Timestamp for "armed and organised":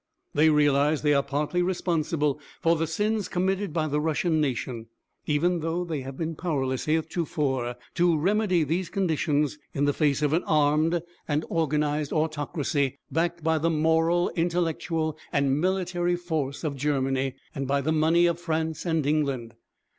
10.45-12.11